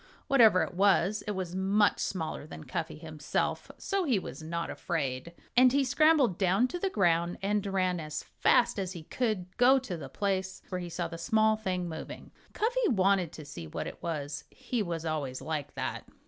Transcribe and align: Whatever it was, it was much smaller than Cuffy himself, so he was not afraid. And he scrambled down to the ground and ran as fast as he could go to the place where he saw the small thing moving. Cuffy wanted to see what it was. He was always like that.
Whatever 0.27 0.63
it 0.63 0.73
was, 0.73 1.21
it 1.27 1.33
was 1.35 1.53
much 1.53 1.99
smaller 1.99 2.47
than 2.47 2.63
Cuffy 2.63 2.97
himself, 2.97 3.69
so 3.77 4.03
he 4.03 4.17
was 4.17 4.41
not 4.41 4.71
afraid. 4.71 5.31
And 5.55 5.71
he 5.71 5.83
scrambled 5.83 6.39
down 6.39 6.67
to 6.69 6.79
the 6.79 6.89
ground 6.89 7.37
and 7.43 7.63
ran 7.67 7.99
as 7.99 8.23
fast 8.23 8.79
as 8.79 8.93
he 8.93 9.03
could 9.03 9.55
go 9.57 9.77
to 9.77 9.97
the 9.97 10.09
place 10.09 10.63
where 10.69 10.81
he 10.81 10.89
saw 10.89 11.07
the 11.07 11.19
small 11.19 11.55
thing 11.55 11.87
moving. 11.87 12.31
Cuffy 12.51 12.87
wanted 12.87 13.31
to 13.33 13.45
see 13.45 13.67
what 13.67 13.85
it 13.85 14.01
was. 14.01 14.45
He 14.49 14.81
was 14.81 15.05
always 15.05 15.39
like 15.39 15.75
that. 15.75 16.03